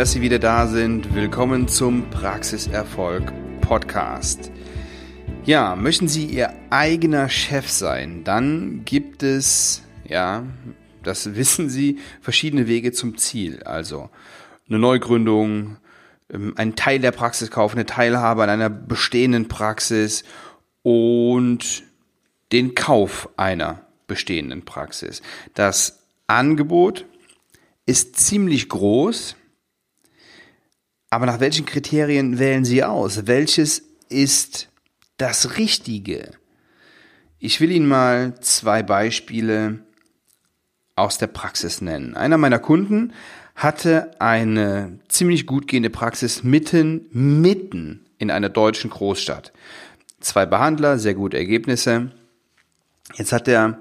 Dass 0.00 0.12
Sie 0.12 0.22
wieder 0.22 0.38
da 0.38 0.66
sind. 0.66 1.14
Willkommen 1.14 1.68
zum 1.68 2.08
Praxiserfolg 2.08 3.34
Podcast. 3.60 4.50
Ja, 5.44 5.76
möchten 5.76 6.08
Sie 6.08 6.24
Ihr 6.24 6.54
eigener 6.70 7.28
Chef 7.28 7.68
sein, 7.68 8.24
dann 8.24 8.86
gibt 8.86 9.22
es, 9.22 9.82
ja, 10.08 10.46
das 11.02 11.34
wissen 11.34 11.68
Sie, 11.68 11.98
verschiedene 12.22 12.66
Wege 12.66 12.92
zum 12.92 13.18
Ziel. 13.18 13.62
Also 13.64 14.08
eine 14.70 14.78
Neugründung, 14.78 15.76
ähm, 16.32 16.54
einen 16.56 16.76
Teil 16.76 17.00
der 17.00 17.12
Praxis 17.12 17.50
kaufen, 17.50 17.76
eine 17.76 17.84
Teilhabe 17.84 18.42
an 18.42 18.48
einer 18.48 18.70
bestehenden 18.70 19.48
Praxis 19.48 20.24
und 20.82 21.82
den 22.52 22.74
Kauf 22.74 23.28
einer 23.36 23.82
bestehenden 24.06 24.64
Praxis. 24.64 25.20
Das 25.52 25.98
Angebot 26.26 27.04
ist 27.84 28.16
ziemlich 28.16 28.70
groß, 28.70 29.36
aber 31.10 31.26
nach 31.26 31.40
welchen 31.40 31.66
Kriterien 31.66 32.38
wählen 32.38 32.64
Sie 32.64 32.84
aus? 32.84 33.26
Welches 33.26 33.82
ist 34.08 34.68
das 35.16 35.58
Richtige? 35.58 36.30
Ich 37.40 37.60
will 37.60 37.72
Ihnen 37.72 37.88
mal 37.88 38.34
zwei 38.40 38.82
Beispiele 38.82 39.80
aus 40.94 41.18
der 41.18 41.26
Praxis 41.26 41.80
nennen. 41.80 42.14
Einer 42.14 42.38
meiner 42.38 42.58
Kunden 42.58 43.12
hatte 43.56 44.12
eine 44.20 45.00
ziemlich 45.08 45.46
gut 45.46 45.66
gehende 45.66 45.90
Praxis 45.90 46.44
mitten, 46.44 47.06
mitten 47.12 48.06
in 48.18 48.30
einer 48.30 48.48
deutschen 48.48 48.90
Großstadt. 48.90 49.52
Zwei 50.20 50.46
Behandler, 50.46 50.98
sehr 50.98 51.14
gute 51.14 51.38
Ergebnisse. 51.38 52.12
Jetzt 53.14 53.32
hat 53.32 53.48
er 53.48 53.78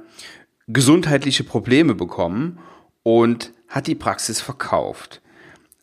gesundheitliche 0.68 1.44
Probleme 1.44 1.96
bekommen 1.96 2.60
und 3.04 3.52
hat 3.68 3.88
die 3.88 3.96
Praxis 3.96 4.42
verkauft. 4.42 5.22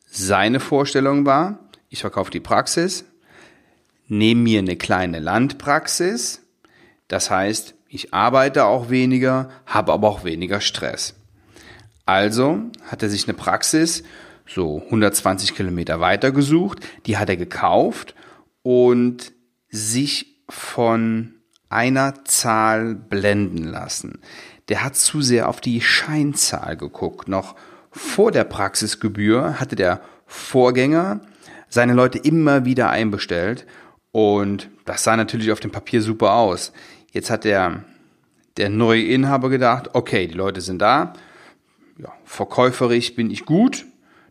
Seine 0.07 0.61
Vorstellung 0.61 1.27
war, 1.27 1.59
ich 1.89 2.01
verkaufe 2.01 2.31
die 2.31 2.41
Praxis, 2.41 3.05
nehme 4.09 4.43
mir 4.43 4.61
eine 4.61 4.77
kleine 4.77 5.19
Landpraxis, 5.19 6.43
das 7.09 7.31
heißt, 7.31 7.75
ich 7.89 8.15
arbeite 8.15 8.65
auch 8.65 8.91
weniger, 8.91 9.51
habe 9.67 9.93
aber 9.93 10.09
auch 10.09 10.25
weniger 10.25 10.61
Stress. 10.61 11.15
Also 12.05 12.63
hat 12.87 13.03
er 13.03 13.11
sich 13.11 13.29
eine 13.29 13.37
Praxis 13.37 14.03
so 14.49 14.83
120 14.85 15.55
Kilometer 15.55 16.01
weiter 16.01 16.31
gesucht, 16.31 16.79
die 17.07 17.19
hat 17.19 17.29
er 17.29 17.37
gekauft 17.37 18.15
und 18.63 19.33
sich 19.69 20.43
von 20.49 21.35
einer 21.69 22.25
Zahl 22.25 22.95
blenden 22.95 23.65
lassen. 23.65 24.21
Der 24.69 24.85
hat 24.85 24.97
zu 24.97 25.21
sehr 25.21 25.49
auf 25.49 25.61
die 25.61 25.81
Scheinzahl 25.81 26.77
geguckt, 26.77 27.29
noch 27.29 27.57
vor 27.91 28.33
der 28.33 28.45
Praxisgebühr 28.45 29.61
hatte 29.61 29.77
der 29.77 30.01
Vorgänger 30.27 31.21
seine 31.69 31.95
Leute 31.95 32.19
immer 32.19 32.65
wieder 32.65 32.91
einbestellt 32.91 33.67
und 34.13 34.71
das 34.85 35.05
sah 35.05 35.17
natürlich 35.17 35.53
auf 35.53 35.61
dem 35.61 35.71
Papier 35.71 36.03
super 36.03 36.33
aus. 36.35 36.73
Jetzt 37.13 37.31
hat 37.31 37.45
der, 37.45 37.85
der 38.57 38.71
neue 38.71 39.03
Inhaber 39.03 39.49
gedacht, 39.51 39.91
okay, 39.95 40.27
die 40.27 40.35
Leute 40.35 40.61
sind 40.61 40.81
da, 40.81 41.15
ja, 41.99 42.13
verkäuferisch 42.25 43.15
bin 43.15 43.31
ich 43.31 43.45
gut, 43.45 43.87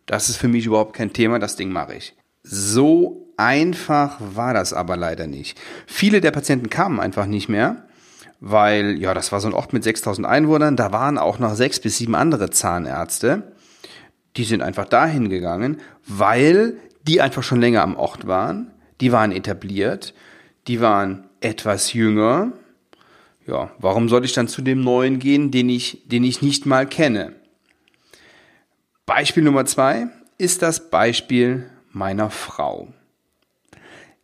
das 0.06 0.28
ist 0.28 0.36
für 0.36 0.48
mich 0.48 0.66
überhaupt 0.66 0.94
kein 0.94 1.12
Thema, 1.12 1.38
das 1.38 1.56
Ding 1.56 1.70
mache 1.70 1.94
ich. 1.94 2.14
So 2.42 3.32
einfach 3.36 4.18
war 4.20 4.54
das 4.54 4.72
aber 4.72 4.96
leider 4.96 5.26
nicht. 5.26 5.60
Viele 5.86 6.20
der 6.20 6.30
Patienten 6.30 6.70
kamen 6.70 7.00
einfach 7.00 7.26
nicht 7.26 7.48
mehr 7.48 7.86
weil 8.40 8.98
ja, 8.98 9.14
das 9.14 9.32
war 9.32 9.40
so 9.40 9.48
ein 9.48 9.54
Ort 9.54 9.72
mit 9.72 9.84
6000 9.84 10.26
Einwohnern, 10.26 10.76
da 10.76 10.92
waren 10.92 11.18
auch 11.18 11.38
noch 11.38 11.54
sechs 11.54 11.80
bis 11.80 11.98
sieben 11.98 12.14
andere 12.14 12.50
Zahnärzte. 12.50 13.52
Die 14.36 14.44
sind 14.44 14.62
einfach 14.62 14.86
dahin 14.86 15.28
gegangen, 15.28 15.80
weil 16.06 16.76
die 17.06 17.20
einfach 17.20 17.42
schon 17.42 17.60
länger 17.60 17.82
am 17.82 17.96
Ort 17.96 18.26
waren, 18.26 18.72
die 19.00 19.12
waren 19.12 19.32
etabliert, 19.32 20.14
die 20.66 20.80
waren 20.80 21.28
etwas 21.40 21.92
jünger. 21.92 22.52
Ja, 23.46 23.70
warum 23.78 24.08
soll 24.08 24.24
ich 24.24 24.32
dann 24.32 24.48
zu 24.48 24.62
dem 24.62 24.82
neuen 24.82 25.18
gehen, 25.18 25.50
den 25.50 25.68
ich, 25.68 26.02
den 26.06 26.24
ich 26.24 26.42
nicht 26.42 26.66
mal 26.66 26.86
kenne? 26.86 27.32
Beispiel 29.04 29.44
Nummer 29.44 29.64
zwei 29.66 30.08
ist 30.36 30.62
das 30.62 30.90
Beispiel 30.90 31.70
meiner 31.92 32.30
Frau. 32.30 32.88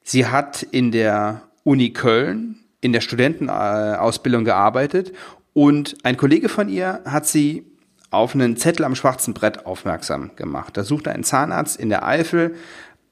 Sie 0.02 0.26
hat 0.26 0.62
in 0.64 0.90
der 0.90 1.42
Uni 1.62 1.92
Köln 1.92 2.56
in 2.80 2.92
der 2.92 3.00
Studentenausbildung 3.00 4.44
gearbeitet 4.44 5.12
und 5.52 5.96
ein 6.02 6.16
Kollege 6.16 6.48
von 6.48 6.68
ihr 6.68 7.00
hat 7.04 7.26
sie 7.26 7.64
auf 8.12 8.34
einen 8.34 8.56
Zettel 8.56 8.84
am 8.84 8.94
schwarzen 8.94 9.34
Brett 9.34 9.66
aufmerksam 9.66 10.30
gemacht. 10.36 10.76
Da 10.76 10.84
suchte 10.84 11.10
ein 11.10 11.24
Zahnarzt 11.24 11.80
in 11.80 11.88
der 11.88 12.06
Eifel, 12.06 12.54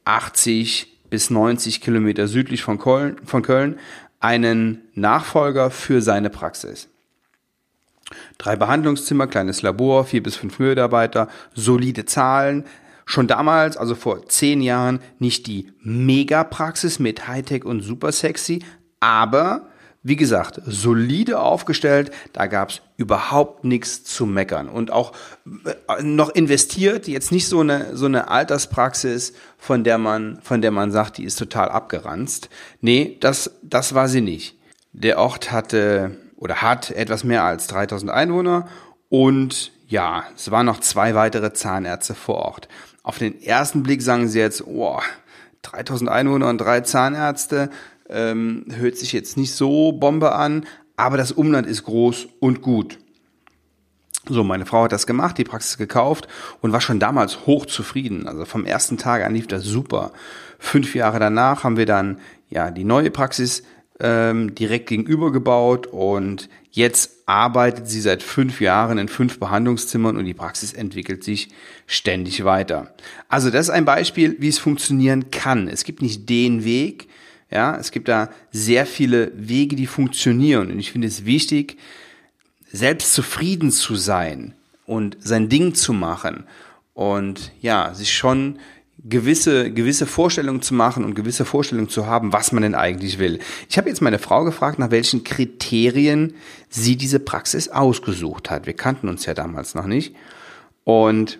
80 0.05 1.09
bis 1.09 1.31
90 1.31 1.81
Kilometer 1.81 2.28
südlich 2.28 2.62
von 2.62 2.78
Köln, 2.78 3.16
von 3.25 3.43
Köln 3.43 3.78
einen 4.21 4.83
Nachfolger 4.94 5.71
für 5.71 6.03
seine 6.03 6.28
Praxis. 6.28 6.88
Drei 8.38 8.56
Behandlungszimmer, 8.56 9.27
kleines 9.27 9.62
Labor, 9.62 10.05
vier 10.05 10.22
bis 10.22 10.37
fünf 10.37 10.59
Mitarbeiter, 10.59 11.28
solide 11.55 12.05
Zahlen. 12.05 12.65
Schon 13.06 13.27
damals, 13.27 13.77
also 13.77 13.94
vor 13.94 14.28
zehn 14.28 14.61
Jahren, 14.61 15.00
nicht 15.19 15.47
die 15.47 15.72
Megapraxis 15.81 16.99
mit 16.99 17.27
Hightech 17.27 17.65
und 17.65 17.81
super 17.81 18.12
sexy, 18.12 18.62
aber 19.00 19.69
wie 20.03 20.16
gesagt, 20.16 20.61
solide 20.65 21.41
aufgestellt, 21.41 22.11
da 22.33 22.47
gab's 22.47 22.81
überhaupt 22.97 23.65
nichts 23.65 24.03
zu 24.05 24.25
meckern 24.25 24.69
und 24.69 24.91
auch 24.91 25.12
äh, 25.65 26.03
noch 26.03 26.31
investiert, 26.31 27.06
jetzt 27.06 27.33
nicht 27.33 27.47
so 27.47 27.61
eine 27.61 27.97
so 27.97 28.06
eine 28.06 28.28
Alterspraxis, 28.28 29.34
von 29.59 29.84
der 29.84 29.99
man 29.99 30.38
von 30.43 30.62
der 30.62 30.71
man 30.71 30.91
sagt, 30.91 31.19
die 31.19 31.25
ist 31.25 31.38
total 31.38 31.69
abgeranzt. 31.69 32.49
Nee, 32.81 33.19
das 33.21 33.50
das 33.62 33.94
war 33.94 34.09
sie 34.09 34.22
nicht. 34.22 34.56
Der 34.93 35.19
Ort 35.19 35.53
hatte 35.53 36.17
oder 36.37 36.62
hat 36.62 36.91
etwas 36.91 37.22
mehr 37.22 37.44
als 37.44 37.67
3000 37.67 38.11
Einwohner 38.11 38.69
und 39.11 39.72
ja, 39.87 40.25
es 40.34 40.50
waren 40.50 40.67
noch 40.67 40.81
zwei 40.81 41.15
weitere 41.15 41.53
Zahnärzte 41.53 42.15
vor 42.15 42.37
Ort. 42.37 42.69
Auf 43.03 43.19
den 43.19 43.43
ersten 43.43 43.82
Blick 43.82 44.03
sagen 44.03 44.28
sie 44.28 44.38
jetzt, 44.38 44.65
oh, 44.67 45.00
3000 45.62 46.09
Einwohner 46.09 46.49
und 46.49 46.59
drei 46.59 46.81
Zahnärzte, 46.81 47.71
ähm, 48.10 48.66
hört 48.71 48.97
sich 48.97 49.12
jetzt 49.12 49.37
nicht 49.37 49.53
so 49.53 49.93
Bombe 49.93 50.32
an, 50.32 50.66
aber 50.97 51.16
das 51.16 51.32
Umland 51.32 51.66
ist 51.66 51.84
groß 51.84 52.28
und 52.41 52.62
gut. 52.62 52.98
So, 54.28 54.44
meine 54.44 54.66
Frau 54.66 54.84
hat 54.84 54.93
das 54.93 55.06
gemacht, 55.06 55.38
die 55.38 55.44
Praxis 55.44 55.78
gekauft 55.78 56.28
und 56.60 56.72
war 56.72 56.81
schon 56.81 57.00
damals 57.00 57.47
hoch 57.47 57.65
zufrieden. 57.66 58.28
Also 58.28 58.44
vom 58.44 58.66
ersten 58.66 58.99
Tag 58.99 59.25
an 59.25 59.34
lief 59.34 59.47
das 59.47 59.65
super. 59.65 60.12
Fünf 60.59 60.94
Jahre 60.94 61.19
danach 61.19 61.65
haben 61.65 61.78
wir 61.78 61.87
dann 61.87 62.19
ja 62.50 62.70
die 62.70 62.84
neue 62.84 63.10
Praxis 63.10 63.62
ähm, 63.99 64.54
direkt 64.54 64.88
gegenüber 64.88 65.32
gebaut 65.32 65.87
und 65.87 66.49
jetzt 66.70 67.12
arbeitet 67.26 67.88
sie 67.88 68.00
seit 68.00 68.22
fünf 68.22 68.60
Jahren 68.60 68.99
in 68.99 69.09
fünf 69.09 69.38
Behandlungszimmern 69.38 70.16
und 70.16 70.26
die 70.26 70.34
Praxis 70.34 70.72
entwickelt 70.72 71.25
sich 71.25 71.49
ständig 71.87 72.44
weiter. 72.44 72.94
Also 73.28 73.50
das 73.50 73.66
ist 73.66 73.70
ein 73.70 73.84
Beispiel, 73.84 74.37
wie 74.38 74.49
es 74.49 74.59
funktionieren 74.59 75.31
kann. 75.31 75.66
Es 75.66 75.84
gibt 75.84 76.03
nicht 76.03 76.28
den 76.28 76.65
Weg, 76.65 77.09
ja, 77.50 77.77
es 77.77 77.91
gibt 77.91 78.09
da 78.09 78.31
sehr 78.53 78.87
viele 78.87 79.33
Wege, 79.34 79.77
die 79.77 79.87
funktionieren. 79.87 80.71
Und 80.71 80.78
ich 80.78 80.93
finde 80.93 81.09
es 81.09 81.25
wichtig, 81.25 81.78
selbst 82.71 83.12
zufrieden 83.12 83.71
zu 83.71 83.97
sein 83.97 84.55
und 84.87 85.16
sein 85.21 85.49
Ding 85.49 85.75
zu 85.75 85.93
machen 85.93 86.44
und 86.94 87.52
ja, 87.61 87.93
sich 87.94 88.12
schon 88.12 88.58
gewisse, 89.02 89.73
gewisse 89.73 90.06
Vorstellungen 90.06 90.62
zu 90.62 90.75
machen 90.75 91.05
und 91.05 91.14
gewisse 91.14 91.44
Vorstellungen 91.44 91.88
zu 91.88 92.06
haben, 92.06 92.32
was 92.32 92.52
man 92.52 92.62
denn 92.62 92.75
eigentlich 92.75 93.19
will. 93.19 93.38
Ich 93.69 93.79
habe 93.79 93.88
jetzt 93.88 94.02
meine 94.02 94.19
Frau 94.19 94.44
gefragt, 94.44 94.79
nach 94.79 94.91
welchen 94.91 95.25
Kriterien 95.25 96.35
sie 96.69 96.97
diese 96.97 97.19
Praxis 97.19 97.69
ausgesucht 97.69 98.50
hat. 98.50 98.67
Wir 98.67 98.75
kannten 98.75 99.08
uns 99.08 99.26
ja 99.26 99.35
damals 99.35 99.75
noch 99.75 99.87
nicht. 99.87 100.14
Und 100.85 101.38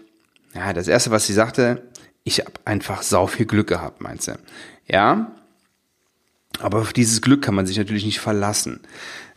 ja, 0.55 0.73
das 0.73 0.89
erste, 0.89 1.11
was 1.11 1.27
sie 1.27 1.35
sagte, 1.35 1.83
ich 2.25 2.41
habe 2.41 2.53
einfach 2.65 3.03
sau 3.03 3.27
viel 3.27 3.47
Glück 3.47 3.69
gehabt, 3.69 4.01
meint 4.01 4.23
sie. 4.23 4.35
Ja, 4.89 5.33
aber 6.61 6.79
auf 6.81 6.93
dieses 6.93 7.21
Glück 7.21 7.43
kann 7.43 7.55
man 7.55 7.67
sich 7.67 7.79
natürlich 7.79 8.05
nicht 8.05 8.21
verlassen. 8.21 8.81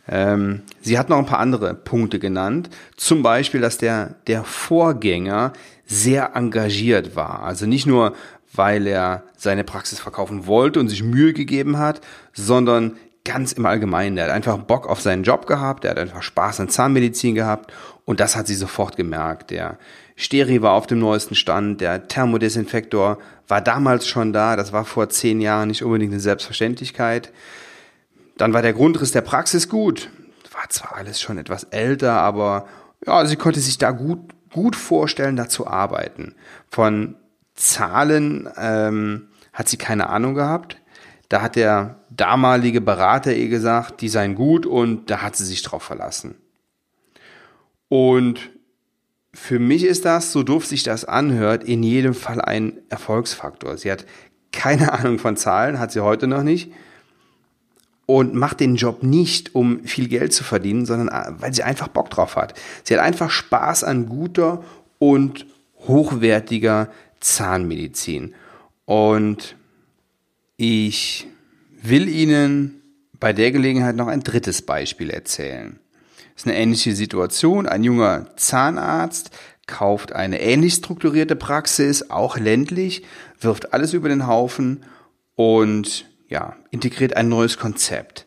Ähm, 0.06 0.62
sie 0.80 0.98
hat 0.98 1.08
noch 1.08 1.18
ein 1.18 1.26
paar 1.26 1.38
andere 1.38 1.74
Punkte 1.74 2.18
genannt. 2.18 2.70
Zum 2.96 3.22
Beispiel, 3.22 3.60
dass 3.60 3.78
der, 3.78 4.16
der 4.26 4.44
Vorgänger 4.44 5.52
sehr 5.86 6.34
engagiert 6.34 7.16
war. 7.16 7.42
Also 7.42 7.66
nicht 7.66 7.86
nur, 7.86 8.14
weil 8.52 8.86
er 8.86 9.24
seine 9.36 9.64
Praxis 9.64 10.00
verkaufen 10.00 10.46
wollte 10.46 10.80
und 10.80 10.88
sich 10.88 11.02
Mühe 11.02 11.32
gegeben 11.32 11.78
hat, 11.78 12.00
sondern 12.32 12.96
ganz 13.24 13.52
im 13.52 13.66
Allgemeinen. 13.66 14.16
Der 14.16 14.26
hat 14.26 14.32
einfach 14.32 14.58
Bock 14.58 14.88
auf 14.88 15.00
seinen 15.00 15.22
Job 15.22 15.46
gehabt, 15.46 15.84
der 15.84 15.92
hat 15.92 15.98
einfach 15.98 16.22
Spaß 16.22 16.60
an 16.60 16.68
Zahnmedizin 16.68 17.34
gehabt 17.34 17.72
und 18.04 18.20
das 18.20 18.36
hat 18.36 18.46
sie 18.46 18.54
sofort 18.54 18.96
gemerkt. 18.96 19.50
Der 19.50 19.78
Steri 20.16 20.62
war 20.62 20.72
auf 20.72 20.86
dem 20.86 20.98
neuesten 20.98 21.34
Stand, 21.34 21.80
der 21.80 22.06
Thermodesinfektor 22.06 23.18
war 23.48 23.60
damals 23.60 24.06
schon 24.06 24.32
da, 24.32 24.56
das 24.56 24.72
war 24.72 24.84
vor 24.84 25.08
zehn 25.08 25.40
Jahren 25.40 25.68
nicht 25.68 25.82
unbedingt 25.82 26.12
eine 26.12 26.20
Selbstverständlichkeit. 26.20 27.32
Dann 28.36 28.52
war 28.52 28.62
der 28.62 28.72
Grundriss 28.72 29.12
der 29.12 29.20
Praxis 29.20 29.68
gut. 29.68 30.10
War 30.52 30.68
zwar 30.68 30.96
alles 30.96 31.20
schon 31.20 31.38
etwas 31.38 31.64
älter, 31.64 32.12
aber 32.12 32.66
ja, 33.06 33.24
sie 33.26 33.36
konnte 33.36 33.60
sich 33.60 33.78
da 33.78 33.90
gut, 33.90 34.20
gut 34.52 34.76
vorstellen, 34.76 35.36
da 35.36 35.48
zu 35.48 35.66
arbeiten. 35.66 36.34
Von 36.68 37.16
Zahlen 37.54 38.48
ähm, 38.56 39.28
hat 39.52 39.68
sie 39.68 39.76
keine 39.76 40.08
Ahnung 40.08 40.34
gehabt. 40.34 40.78
Da 41.28 41.42
hat 41.42 41.56
der 41.56 41.96
damalige 42.16 42.80
Berater 42.80 43.34
ihr 43.34 43.48
gesagt, 43.48 44.00
die 44.00 44.08
seien 44.08 44.34
gut 44.34 44.66
und 44.66 45.10
da 45.10 45.22
hat 45.22 45.36
sie 45.36 45.44
sich 45.44 45.62
drauf 45.62 45.82
verlassen. 45.82 46.36
Und 47.88 48.50
für 49.32 49.58
mich 49.58 49.84
ist 49.84 50.04
das, 50.04 50.32
so 50.32 50.42
doof 50.42 50.64
sich 50.64 50.84
das 50.84 51.04
anhört, 51.04 51.64
in 51.64 51.82
jedem 51.82 52.14
Fall 52.14 52.40
ein 52.40 52.78
Erfolgsfaktor. 52.88 53.76
Sie 53.76 53.90
hat 53.90 54.06
keine 54.52 54.92
Ahnung 54.98 55.18
von 55.18 55.36
Zahlen, 55.36 55.78
hat 55.78 55.92
sie 55.92 56.00
heute 56.00 56.26
noch 56.26 56.42
nicht. 56.42 56.72
Und 58.06 58.34
macht 58.34 58.60
den 58.60 58.76
Job 58.76 59.02
nicht, 59.02 59.54
um 59.54 59.82
viel 59.84 60.08
Geld 60.08 60.34
zu 60.34 60.44
verdienen, 60.44 60.84
sondern 60.84 61.08
äh, 61.08 61.32
weil 61.40 61.54
sie 61.54 61.62
einfach 61.62 61.88
Bock 61.88 62.10
drauf 62.10 62.36
hat. 62.36 62.52
Sie 62.82 62.94
hat 62.94 63.02
einfach 63.02 63.30
Spaß 63.30 63.82
an 63.82 64.06
guter 64.06 64.62
und 64.98 65.46
hochwertiger 65.78 66.90
Zahnmedizin. 67.20 68.34
Und 68.84 69.56
ich 70.58 71.28
will 71.88 72.08
Ihnen 72.08 72.82
bei 73.20 73.32
der 73.32 73.52
Gelegenheit 73.52 73.96
noch 73.96 74.08
ein 74.08 74.22
drittes 74.22 74.62
Beispiel 74.62 75.10
erzählen. 75.10 75.78
Es 76.34 76.42
ist 76.42 76.48
eine 76.48 76.56
ähnliche 76.56 76.94
Situation. 76.94 77.66
Ein 77.66 77.84
junger 77.84 78.34
Zahnarzt 78.36 79.30
kauft 79.66 80.12
eine 80.12 80.40
ähnlich 80.40 80.74
strukturierte 80.74 81.36
Praxis, 81.36 82.10
auch 82.10 82.38
ländlich, 82.38 83.04
wirft 83.40 83.72
alles 83.72 83.92
über 83.92 84.08
den 84.08 84.26
Haufen 84.26 84.84
und 85.36 86.06
ja, 86.28 86.56
integriert 86.70 87.16
ein 87.16 87.28
neues 87.28 87.58
Konzept. 87.58 88.26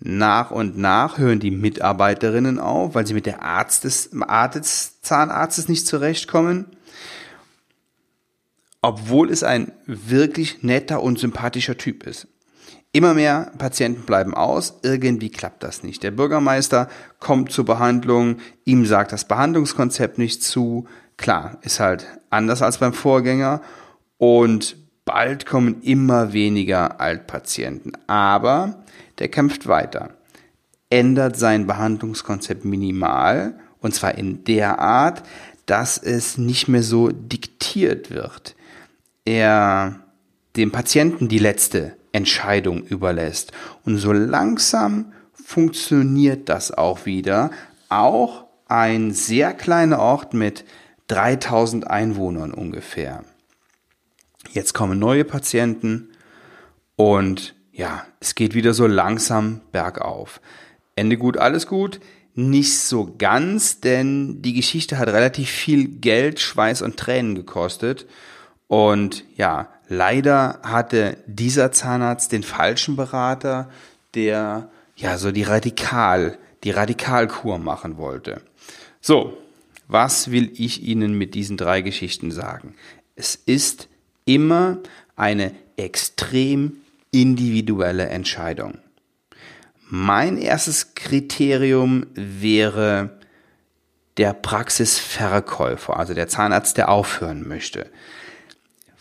Nach 0.00 0.50
und 0.50 0.78
nach 0.78 1.18
hören 1.18 1.40
die 1.40 1.50
Mitarbeiterinnen 1.50 2.60
auf, 2.60 2.94
weil 2.94 3.06
sie 3.06 3.14
mit 3.14 3.26
der 3.26 3.42
Arzt 3.42 3.84
des, 3.84 4.10
Art 4.20 4.54
des 4.54 5.00
Zahnarztes 5.00 5.68
nicht 5.68 5.86
zurechtkommen 5.86 6.66
obwohl 8.80 9.30
es 9.30 9.42
ein 9.42 9.72
wirklich 9.86 10.62
netter 10.62 11.02
und 11.02 11.18
sympathischer 11.18 11.76
Typ 11.76 12.06
ist. 12.06 12.28
Immer 12.92 13.14
mehr 13.14 13.52
Patienten 13.58 14.02
bleiben 14.02 14.34
aus, 14.34 14.78
irgendwie 14.82 15.30
klappt 15.30 15.62
das 15.62 15.82
nicht. 15.82 16.02
Der 16.02 16.10
Bürgermeister 16.10 16.88
kommt 17.20 17.52
zur 17.52 17.64
Behandlung, 17.64 18.38
ihm 18.64 18.86
sagt 18.86 19.12
das 19.12 19.26
Behandlungskonzept 19.26 20.18
nicht 20.18 20.42
zu. 20.42 20.86
Klar, 21.16 21.58
ist 21.62 21.80
halt 21.80 22.06
anders 22.30 22.62
als 22.62 22.78
beim 22.78 22.92
Vorgänger 22.92 23.60
und 24.16 24.76
bald 25.04 25.46
kommen 25.46 25.82
immer 25.82 26.32
weniger 26.32 27.00
Altpatienten. 27.00 27.92
Aber 28.06 28.84
der 29.18 29.28
kämpft 29.28 29.66
weiter, 29.66 30.10
ändert 30.88 31.36
sein 31.36 31.66
Behandlungskonzept 31.66 32.64
minimal 32.64 33.58
und 33.80 33.94
zwar 33.94 34.16
in 34.16 34.44
der 34.44 34.78
Art, 34.78 35.22
dass 35.66 35.98
es 35.98 36.38
nicht 36.38 36.68
mehr 36.68 36.82
so 36.82 37.10
diktiert 37.10 38.10
wird 38.10 38.54
er 39.28 40.00
dem 40.56 40.72
Patienten 40.72 41.28
die 41.28 41.38
letzte 41.38 41.96
Entscheidung 42.18 42.82
überlässt. 42.82 43.52
Und 43.84 43.96
so 43.98 44.12
langsam 44.12 45.12
funktioniert 45.32 46.48
das 46.48 46.76
auch 46.76 47.06
wieder. 47.06 47.50
Auch 47.88 48.44
ein 48.66 49.12
sehr 49.12 49.54
kleiner 49.54 50.00
Ort 50.00 50.34
mit 50.34 50.64
3000 51.06 51.86
Einwohnern 51.86 52.52
ungefähr. 52.52 53.24
Jetzt 54.52 54.74
kommen 54.74 54.98
neue 54.98 55.24
Patienten 55.24 56.10
und 56.96 57.54
ja, 57.72 58.04
es 58.18 58.34
geht 58.34 58.54
wieder 58.54 58.74
so 58.74 58.86
langsam 58.86 59.60
bergauf. 59.70 60.40
Ende 60.96 61.16
gut, 61.16 61.36
alles 61.36 61.66
gut. 61.66 62.00
Nicht 62.34 62.78
so 62.78 63.14
ganz, 63.18 63.80
denn 63.80 64.42
die 64.42 64.54
Geschichte 64.54 64.98
hat 64.98 65.08
relativ 65.08 65.48
viel 65.48 65.86
Geld, 65.86 66.40
Schweiß 66.40 66.82
und 66.82 66.96
Tränen 66.96 67.36
gekostet. 67.36 68.06
Und 68.66 69.24
ja, 69.36 69.68
leider 69.88 70.60
hatte 70.62 71.16
dieser 71.26 71.72
Zahnarzt 71.72 72.32
den 72.32 72.42
falschen 72.42 72.96
Berater, 72.96 73.70
der 74.14 74.70
ja 74.96 75.18
so 75.18 75.32
die 75.32 75.42
Radikal, 75.42 76.38
die 76.64 76.70
Radikalkur 76.70 77.58
machen 77.58 77.96
wollte. 77.96 78.42
So, 79.00 79.36
was 79.86 80.30
will 80.30 80.52
ich 80.54 80.82
Ihnen 80.82 81.16
mit 81.16 81.34
diesen 81.34 81.56
drei 81.56 81.80
Geschichten 81.80 82.30
sagen? 82.30 82.74
Es 83.16 83.34
ist 83.34 83.88
immer 84.24 84.78
eine 85.16 85.54
extrem 85.76 86.76
individuelle 87.10 88.08
Entscheidung. 88.08 88.78
Mein 89.88 90.36
erstes 90.36 90.94
Kriterium 90.94 92.06
wäre 92.14 93.18
der 94.18 94.34
Praxisverkäufer, 94.34 95.96
also 95.96 96.12
der 96.12 96.28
Zahnarzt, 96.28 96.76
der 96.76 96.90
aufhören 96.90 97.48
möchte. 97.48 97.86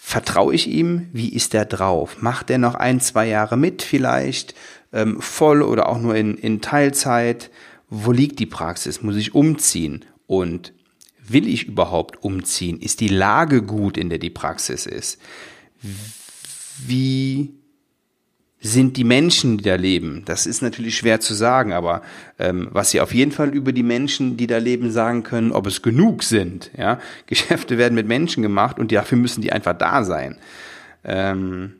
Vertraue 0.09 0.55
ich 0.55 0.69
ihm? 0.69 1.09
Wie 1.11 1.33
ist 1.33 1.53
er 1.53 1.65
drauf? 1.65 2.21
Macht 2.21 2.49
er 2.49 2.59
noch 2.59 2.75
ein, 2.75 3.01
zwei 3.01 3.27
Jahre 3.27 3.57
mit 3.57 3.81
vielleicht? 3.81 4.55
Ähm, 4.93 5.19
voll 5.19 5.61
oder 5.61 5.89
auch 5.89 5.99
nur 5.99 6.15
in, 6.15 6.37
in 6.37 6.61
Teilzeit? 6.61 7.51
Wo 7.89 8.13
liegt 8.13 8.39
die 8.39 8.45
Praxis? 8.45 9.01
Muss 9.01 9.17
ich 9.17 9.35
umziehen? 9.35 10.05
Und 10.25 10.71
will 11.27 11.45
ich 11.45 11.67
überhaupt 11.67 12.23
umziehen? 12.23 12.79
Ist 12.79 13.01
die 13.01 13.09
Lage 13.09 13.61
gut, 13.61 13.97
in 13.97 14.07
der 14.07 14.17
die 14.17 14.29
Praxis 14.29 14.85
ist? 14.85 15.19
Wie 16.85 17.56
sind 18.59 18.97
die 18.97 19.03
Menschen, 19.03 19.57
die 19.57 19.63
da 19.63 19.75
leben? 19.75 20.23
Das 20.25 20.45
ist 20.45 20.61
natürlich 20.61 20.97
schwer 20.97 21.19
zu 21.19 21.33
sagen, 21.33 21.73
aber 21.73 22.01
ähm, 22.39 22.69
was 22.71 22.91
Sie 22.91 23.01
auf 23.01 23.13
jeden 23.13 23.31
Fall 23.31 23.49
über 23.49 23.71
die 23.71 23.83
Menschen, 23.83 24.35
die 24.37 24.47
da 24.47 24.57
leben, 24.57 24.91
sagen 24.91 25.23
können, 25.23 25.51
ob 25.51 25.67
es 25.67 25.81
genug 25.81 26.23
sind. 26.23 26.71
Ja? 26.75 26.99
Geschäfte 27.27 27.77
werden 27.77 27.95
mit 27.95 28.07
Menschen 28.07 28.41
gemacht 28.41 28.79
und 28.79 28.91
dafür 28.91 29.17
müssen 29.17 29.41
die 29.41 29.51
einfach 29.51 29.77
da 29.77 30.03
sein. 30.03 30.37
Ähm, 31.03 31.73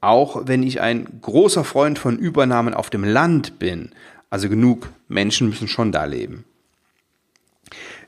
auch 0.00 0.46
wenn 0.46 0.62
ich 0.62 0.80
ein 0.80 1.20
großer 1.22 1.64
Freund 1.64 1.98
von 1.98 2.18
Übernahmen 2.18 2.74
auf 2.74 2.90
dem 2.90 3.04
Land 3.04 3.58
bin, 3.58 3.90
also 4.30 4.48
genug 4.48 4.90
Menschen 5.08 5.48
müssen 5.48 5.68
schon 5.68 5.92
da 5.92 6.04
leben. 6.04 6.44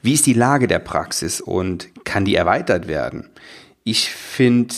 Wie 0.02 0.14
ist 0.14 0.26
die 0.26 0.34
Lage 0.34 0.66
der 0.66 0.78
Praxis 0.78 1.40
und 1.40 1.88
kann 2.04 2.24
die 2.24 2.34
erweitert 2.34 2.86
werden? 2.86 3.28
Ich 3.84 4.10
finde 4.10 4.74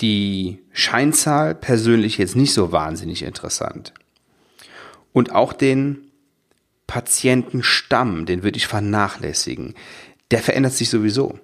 die 0.00 0.62
Scheinzahl 0.72 1.54
persönlich 1.54 2.18
jetzt 2.18 2.36
nicht 2.36 2.52
so 2.52 2.72
wahnsinnig 2.72 3.22
interessant. 3.22 3.94
Und 5.12 5.32
auch 5.32 5.52
den 5.52 6.10
Patientenstamm, 6.86 8.26
den 8.26 8.42
würde 8.42 8.58
ich 8.58 8.66
vernachlässigen. 8.66 9.74
Der 10.30 10.40
verändert 10.40 10.74
sich 10.74 10.90
sowieso. 10.90 11.38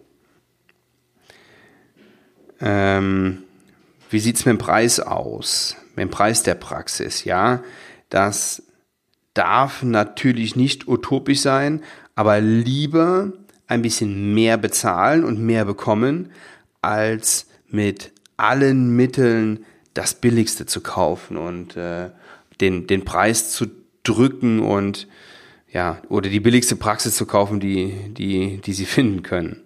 Ähm, 2.61 3.43
wie 4.11 4.21
sieht's 4.21 4.45
mit 4.45 4.53
dem 4.53 4.59
Preis 4.59 5.01
aus? 5.01 5.77
Mit 5.97 6.05
dem 6.05 6.11
Preis 6.11 6.43
der 6.43 6.55
Praxis, 6.55 7.25
ja? 7.25 7.63
Das 8.09 8.63
darf 9.35 9.83
natürlich 9.83 10.55
nicht 10.55 10.87
utopisch 10.87 11.41
sein, 11.41 11.83
aber 12.15 12.41
lieber 12.41 13.33
ein 13.67 13.83
bisschen 13.83 14.35
mehr 14.35 14.59
bezahlen 14.59 15.25
und 15.25 15.41
mehr 15.41 15.65
bekommen, 15.65 16.31
als 16.83 17.47
mit 17.69 18.13
allen 18.43 18.95
Mitteln 18.95 19.65
das 19.95 20.15
Billigste 20.15 20.67
zu 20.67 20.81
kaufen 20.81 21.37
und 21.37 21.77
äh, 21.77 22.11
den, 22.61 22.87
den 22.87 23.05
Preis 23.05 23.53
zu 23.53 23.67
drücken 24.03 24.61
und 24.61 25.07
ja, 25.71 26.03
oder 26.09 26.29
die 26.29 26.41
billigste 26.41 26.77
Praxis 26.77 27.17
zu 27.17 27.25
kaufen, 27.25 27.61
die, 27.61 27.95
die, 28.09 28.59
die 28.59 28.73
sie 28.73 28.85
finden 28.87 29.23
können. 29.23 29.61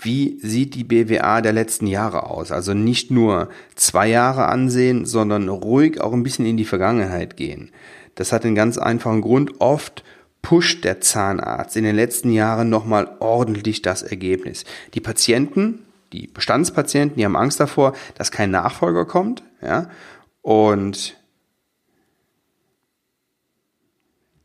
Wie 0.00 0.38
sieht 0.40 0.74
die 0.74 0.84
BWA 0.84 1.40
der 1.40 1.52
letzten 1.52 1.88
Jahre 1.88 2.24
aus? 2.26 2.52
Also 2.52 2.72
nicht 2.72 3.10
nur 3.10 3.48
zwei 3.74 4.08
Jahre 4.08 4.46
ansehen, 4.46 5.06
sondern 5.06 5.48
ruhig 5.48 6.00
auch 6.00 6.12
ein 6.12 6.22
bisschen 6.22 6.46
in 6.46 6.56
die 6.56 6.64
Vergangenheit 6.64 7.36
gehen. 7.36 7.70
Das 8.14 8.32
hat 8.32 8.44
einen 8.44 8.54
ganz 8.54 8.78
einfachen 8.78 9.22
Grund. 9.22 9.60
Oft 9.60 10.04
pusht 10.40 10.84
der 10.84 11.00
Zahnarzt 11.00 11.76
in 11.76 11.82
den 11.82 11.96
letzten 11.96 12.30
Jahren 12.30 12.70
nochmal 12.70 13.16
ordentlich 13.18 13.82
das 13.82 14.02
Ergebnis. 14.02 14.64
Die 14.94 15.00
Patienten 15.00 15.80
die 16.12 16.26
Bestandspatienten, 16.26 17.16
die 17.18 17.24
haben 17.24 17.36
Angst 17.36 17.60
davor, 17.60 17.94
dass 18.16 18.30
kein 18.30 18.50
Nachfolger 18.50 19.04
kommt, 19.04 19.42
ja, 19.62 19.88
und 20.42 21.18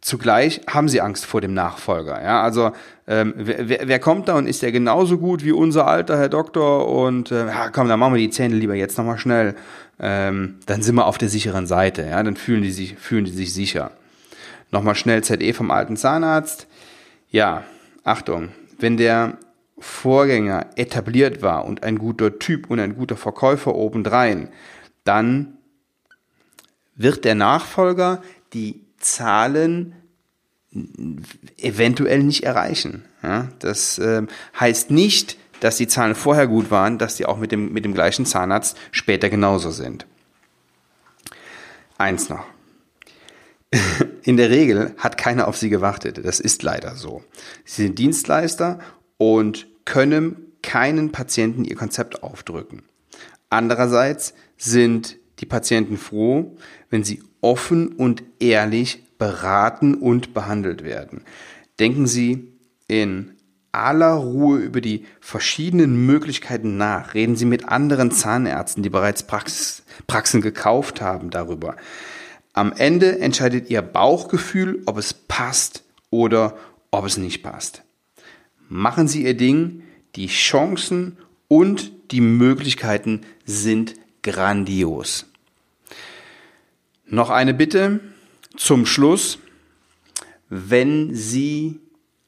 zugleich 0.03 0.61
haben 0.67 0.89
sie 0.89 1.01
Angst 1.01 1.25
vor 1.25 1.41
dem 1.41 1.53
Nachfolger. 1.53 2.21
Ja, 2.21 2.43
also 2.43 2.71
ähm, 3.07 3.33
wer, 3.37 3.87
wer 3.87 3.99
kommt 3.99 4.27
da 4.27 4.35
und 4.35 4.47
ist 4.47 4.61
der 4.61 4.71
genauso 4.71 5.17
gut 5.17 5.43
wie 5.43 5.53
unser 5.53 5.87
alter 5.87 6.17
Herr 6.17 6.29
Doktor? 6.29 6.89
Und 6.89 7.31
äh, 7.31 7.47
ja, 7.47 7.69
komm, 7.69 7.87
dann 7.87 7.99
machen 7.99 8.13
wir 8.13 8.21
die 8.21 8.29
Zähne 8.29 8.55
lieber 8.55 8.75
jetzt 8.75 8.97
nochmal 8.97 9.17
schnell. 9.17 9.55
Ähm, 9.99 10.59
dann 10.65 10.81
sind 10.81 10.95
wir 10.95 11.05
auf 11.05 11.17
der 11.17 11.29
sicheren 11.29 11.67
Seite. 11.67 12.05
Ja, 12.05 12.21
dann 12.21 12.35
fühlen 12.35 12.61
die 12.61 12.71
sich 12.71 12.95
fühlen 12.97 13.25
die 13.25 13.31
sich 13.31 13.53
sicher. 13.53 13.91
Nochmal 14.71 14.95
schnell 14.95 15.23
ZE 15.23 15.53
vom 15.53 15.71
alten 15.71 15.95
Zahnarzt. 15.95 16.67
Ja, 17.29 17.63
Achtung, 18.03 18.49
wenn 18.79 18.97
der 18.97 19.37
Vorgänger 19.83 20.67
etabliert 20.77 21.41
war 21.41 21.65
und 21.65 21.83
ein 21.83 21.99
guter 21.99 22.39
Typ 22.39 22.69
und 22.69 22.79
ein 22.79 22.95
guter 22.95 23.17
Verkäufer 23.17 23.75
obendrein, 23.75 24.47
dann 25.03 25.57
wird 26.95 27.25
der 27.25 27.35
Nachfolger 27.35 28.21
die 28.53 28.85
Zahlen 28.97 29.93
eventuell 31.57 32.23
nicht 32.23 32.45
erreichen. 32.45 33.03
Ja, 33.21 33.49
das 33.59 33.99
äh, 33.99 34.23
heißt 34.57 34.89
nicht, 34.89 35.37
dass 35.59 35.75
die 35.75 35.87
Zahlen 35.87 36.15
vorher 36.15 36.47
gut 36.47 36.71
waren, 36.71 36.97
dass 36.97 37.15
die 37.15 37.25
auch 37.25 37.37
mit 37.37 37.51
dem, 37.51 37.73
mit 37.73 37.83
dem 37.83 37.93
gleichen 37.93 38.25
Zahnarzt 38.25 38.77
später 38.91 39.29
genauso 39.29 39.71
sind. 39.71 40.05
Eins 41.97 42.29
noch. 42.29 42.45
In 44.23 44.37
der 44.37 44.49
Regel 44.49 44.95
hat 44.97 45.17
keiner 45.17 45.49
auf 45.49 45.57
sie 45.57 45.69
gewartet. 45.69 46.21
Das 46.23 46.39
ist 46.39 46.63
leider 46.63 46.95
so. 46.95 47.21
Sie 47.65 47.83
sind 47.83 47.99
Dienstleister 47.99 48.79
und 49.17 49.67
können 49.85 50.53
keinen 50.61 51.11
Patienten 51.11 51.65
ihr 51.65 51.75
Konzept 51.75 52.23
aufdrücken. 52.23 52.83
Andererseits 53.49 54.33
sind 54.57 55.17
die 55.39 55.45
Patienten 55.45 55.97
froh, 55.97 56.57
wenn 56.89 57.03
sie 57.03 57.21
offen 57.41 57.89
und 57.89 58.23
ehrlich 58.39 59.03
beraten 59.17 59.95
und 59.95 60.33
behandelt 60.33 60.83
werden. 60.83 61.21
Denken 61.79 62.07
Sie 62.07 62.53
in 62.87 63.35
aller 63.71 64.13
Ruhe 64.13 64.59
über 64.59 64.81
die 64.81 65.05
verschiedenen 65.19 66.05
Möglichkeiten 66.05 66.77
nach. 66.77 67.13
Reden 67.13 67.35
Sie 67.35 67.45
mit 67.45 67.67
anderen 67.69 68.11
Zahnärzten, 68.11 68.83
die 68.83 68.89
bereits 68.89 69.23
Praxen 69.23 70.41
gekauft 70.41 71.01
haben, 71.01 71.29
darüber. 71.29 71.75
Am 72.53 72.71
Ende 72.73 73.19
entscheidet 73.19 73.69
Ihr 73.69 73.81
Bauchgefühl, 73.81 74.81
ob 74.85 74.97
es 74.97 75.13
passt 75.13 75.83
oder 76.09 76.55
ob 76.91 77.05
es 77.05 77.17
nicht 77.17 77.41
passt. 77.43 77.82
Machen 78.75 79.07
Sie 79.07 79.21
Ihr 79.21 79.37
Ding, 79.37 79.83
die 80.15 80.25
Chancen 80.25 81.17
und 81.47 81.91
die 82.09 82.21
Möglichkeiten 82.21 83.21
sind 83.45 83.93
grandios. 84.23 85.27
Noch 87.05 87.29
eine 87.29 87.53
Bitte 87.53 87.99
zum 88.57 88.87
Schluss. 88.87 89.37
Wenn 90.49 91.13
Sie 91.13 91.81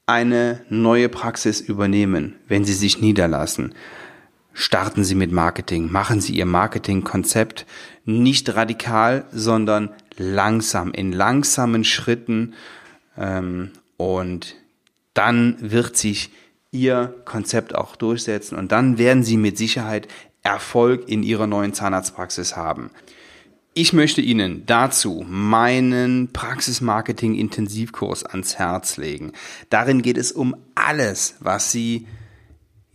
eine 0.05 0.63
neue 0.69 1.09
Praxis 1.09 1.61
übernehmen, 1.61 2.35
wenn 2.47 2.63
Sie 2.63 2.73
sich 2.73 3.01
niederlassen, 3.01 3.73
starten 4.53 5.03
Sie 5.03 5.15
mit 5.15 5.31
Marketing, 5.31 5.91
machen 5.91 6.21
Sie 6.21 6.35
Ihr 6.35 6.45
Marketingkonzept 6.45 7.65
nicht 8.05 8.53
radikal, 8.55 9.25
sondern 9.31 9.89
langsam, 10.15 10.91
in 10.91 11.11
langsamen 11.11 11.83
Schritten 11.83 12.53
ähm, 13.17 13.71
und 13.97 14.55
dann 15.15 15.57
wird 15.59 15.97
sich 15.97 16.29
Ihr 16.71 17.15
Konzept 17.25 17.73
auch 17.73 17.95
durchsetzen 17.95 18.55
und 18.55 18.71
dann 18.71 18.99
werden 18.99 19.23
Sie 19.23 19.37
mit 19.37 19.57
Sicherheit 19.57 20.07
Erfolg 20.43 21.09
in 21.09 21.23
Ihrer 21.23 21.47
neuen 21.47 21.73
Zahnarztpraxis 21.73 22.55
haben. 22.55 22.91
Ich 23.73 23.91
möchte 23.91 24.21
Ihnen 24.21 24.65
dazu 24.65 25.25
meinen 25.27 26.31
Praxismarketing-Intensivkurs 26.31 28.23
ans 28.25 28.57
Herz 28.57 28.97
legen. 28.97 29.33
Darin 29.69 30.01
geht 30.01 30.17
es 30.17 30.31
um 30.31 30.55
alles, 30.75 31.35
was 31.39 31.71
Sie 31.71 32.07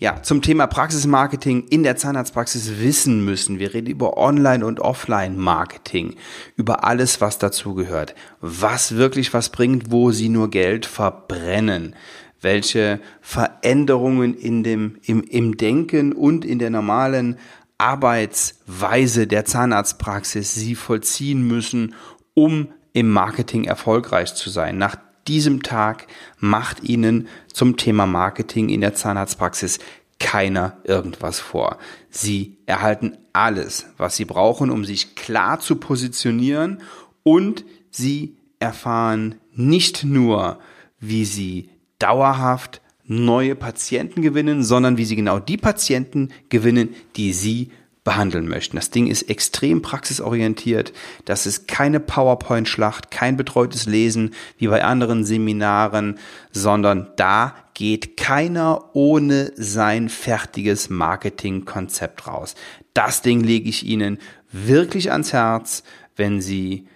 ja, 0.00 0.22
zum 0.22 0.40
Thema 0.40 0.66
Praxismarketing 0.66 1.66
in 1.68 1.82
der 1.82 1.94
Zahnarztpraxis 1.94 2.80
wissen 2.80 3.22
müssen. 3.22 3.58
Wir 3.58 3.74
reden 3.74 3.88
über 3.88 4.16
Online- 4.16 4.64
und 4.64 4.80
Offline-Marketing, 4.80 6.16
über 6.56 6.84
alles, 6.84 7.20
was 7.20 7.38
dazugehört, 7.38 8.14
was 8.40 8.96
wirklich 8.96 9.34
was 9.34 9.50
bringt, 9.50 9.90
wo 9.90 10.10
Sie 10.10 10.30
nur 10.30 10.48
Geld 10.48 10.86
verbrennen, 10.86 11.94
welche 12.40 12.98
Veränderungen 13.20 14.32
in 14.32 14.62
dem, 14.62 14.96
im, 15.04 15.22
im 15.22 15.58
Denken 15.58 16.14
und 16.14 16.46
in 16.46 16.58
der 16.58 16.70
normalen 16.70 17.36
Arbeitsweise 17.76 19.26
der 19.26 19.44
Zahnarztpraxis 19.44 20.54
Sie 20.54 20.76
vollziehen 20.76 21.46
müssen, 21.46 21.94
um 22.32 22.68
im 22.94 23.10
Marketing 23.10 23.64
erfolgreich 23.64 24.34
zu 24.34 24.48
sein. 24.48 24.78
Nach 24.78 24.96
diesem 25.30 25.62
Tag 25.62 26.08
macht 26.40 26.82
Ihnen 26.82 27.28
zum 27.52 27.76
Thema 27.76 28.04
Marketing 28.04 28.68
in 28.68 28.80
der 28.80 28.94
Zahnarztpraxis 28.94 29.78
keiner 30.18 30.78
irgendwas 30.82 31.38
vor. 31.38 31.78
Sie 32.10 32.58
erhalten 32.66 33.16
alles, 33.32 33.86
was 33.96 34.16
Sie 34.16 34.24
brauchen, 34.24 34.70
um 34.70 34.84
sich 34.84 35.14
klar 35.14 35.60
zu 35.60 35.76
positionieren 35.76 36.82
und 37.22 37.64
Sie 37.92 38.36
erfahren 38.58 39.36
nicht 39.52 40.02
nur, 40.02 40.58
wie 40.98 41.24
Sie 41.24 41.70
dauerhaft 42.00 42.82
neue 43.04 43.54
Patienten 43.54 44.22
gewinnen, 44.22 44.64
sondern 44.64 44.96
wie 44.96 45.04
sie 45.04 45.16
genau 45.16 45.38
die 45.40 45.56
Patienten 45.56 46.28
gewinnen, 46.48 46.90
die 47.16 47.32
sie 47.32 47.70
behandeln 48.04 48.48
möchten. 48.48 48.76
Das 48.76 48.90
Ding 48.90 49.06
ist 49.06 49.28
extrem 49.28 49.82
praxisorientiert. 49.82 50.92
Das 51.26 51.46
ist 51.46 51.68
keine 51.68 52.00
PowerPoint-Schlacht, 52.00 53.10
kein 53.10 53.36
betreutes 53.36 53.86
Lesen 53.86 54.34
wie 54.56 54.68
bei 54.68 54.82
anderen 54.84 55.24
Seminaren, 55.24 56.18
sondern 56.50 57.10
da 57.16 57.54
geht 57.74 58.16
keiner 58.16 58.94
ohne 58.94 59.52
sein 59.56 60.08
fertiges 60.08 60.88
Marketingkonzept 60.90 62.26
raus. 62.26 62.54
Das 62.94 63.22
Ding 63.22 63.40
lege 63.40 63.68
ich 63.68 63.86
Ihnen 63.86 64.18
wirklich 64.50 65.12
ans 65.12 65.32
Herz, 65.32 65.82
wenn 66.16 66.40
Sie 66.40 66.86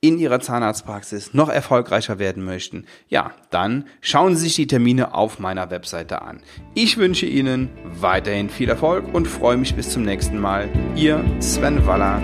in 0.00 0.18
Ihrer 0.18 0.40
Zahnarztpraxis 0.40 1.34
noch 1.34 1.48
erfolgreicher 1.48 2.18
werden 2.18 2.44
möchten, 2.44 2.84
ja, 3.08 3.32
dann 3.50 3.86
schauen 4.00 4.36
Sie 4.36 4.44
sich 4.44 4.54
die 4.54 4.66
Termine 4.66 5.14
auf 5.14 5.38
meiner 5.38 5.70
Webseite 5.70 6.22
an. 6.22 6.40
Ich 6.74 6.96
wünsche 6.98 7.26
Ihnen 7.26 7.70
weiterhin 7.84 8.48
viel 8.48 8.68
Erfolg 8.68 9.12
und 9.12 9.26
freue 9.26 9.56
mich 9.56 9.74
bis 9.74 9.90
zum 9.90 10.02
nächsten 10.02 10.38
Mal. 10.38 10.68
Ihr 10.94 11.24
Sven 11.40 11.86
Waller. 11.86 12.22